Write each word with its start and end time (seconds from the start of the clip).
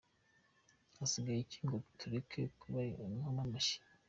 –Hasigaye 0.97 1.39
iki 1.41 1.59
ngo 1.65 1.77
tureke 1.99 2.41
kuba 2.59 2.79
inkomamashyi! 3.15 3.77